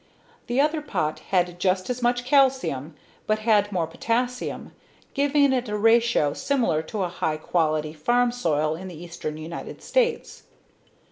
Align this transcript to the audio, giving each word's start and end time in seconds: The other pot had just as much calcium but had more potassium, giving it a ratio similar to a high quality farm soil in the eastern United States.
The 0.47 0.59
other 0.59 0.81
pot 0.81 1.19
had 1.29 1.59
just 1.59 1.87
as 1.87 2.01
much 2.01 2.25
calcium 2.25 2.95
but 3.27 3.37
had 3.45 3.71
more 3.71 3.85
potassium, 3.85 4.71
giving 5.13 5.53
it 5.53 5.69
a 5.69 5.77
ratio 5.77 6.33
similar 6.33 6.81
to 6.81 7.03
a 7.03 7.07
high 7.07 7.37
quality 7.37 7.93
farm 7.93 8.31
soil 8.31 8.75
in 8.75 8.87
the 8.87 8.95
eastern 8.99 9.37
United 9.37 9.83
States. 9.83 10.41